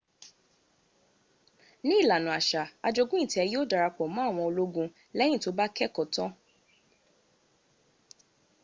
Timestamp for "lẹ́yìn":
5.17-5.41